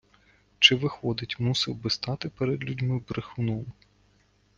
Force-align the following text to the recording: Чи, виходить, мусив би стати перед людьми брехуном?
Чи, 0.59 0.75
виходить, 0.75 1.39
мусив 1.39 1.75
би 1.75 1.89
стати 1.89 2.29
перед 2.29 2.63
людьми 2.63 2.99
брехуном? 3.09 3.65